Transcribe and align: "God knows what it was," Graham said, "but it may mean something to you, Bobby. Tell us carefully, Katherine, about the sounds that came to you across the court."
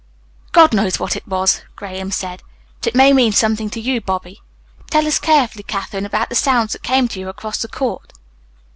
"God 0.51 0.73
knows 0.73 0.99
what 0.99 1.15
it 1.15 1.27
was," 1.27 1.61
Graham 1.75 2.09
said, 2.09 2.41
"but 2.79 2.87
it 2.87 2.95
may 2.95 3.13
mean 3.13 3.31
something 3.33 3.69
to 3.69 3.79
you, 3.79 4.01
Bobby. 4.01 4.41
Tell 4.89 5.05
us 5.05 5.19
carefully, 5.19 5.61
Katherine, 5.61 6.07
about 6.07 6.29
the 6.29 6.33
sounds 6.35 6.73
that 6.73 6.81
came 6.81 7.07
to 7.09 7.19
you 7.19 7.29
across 7.29 7.59
the 7.61 7.67
court." 7.67 8.11